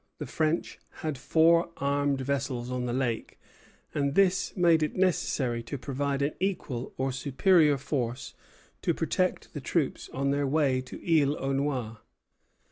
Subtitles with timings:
[0.17, 3.39] The French had four armed vessels on the lake,
[3.93, 8.33] and this made it necessary to provide an equal or superior force
[8.81, 11.97] to protect the troops on their way to Isle aux Noix.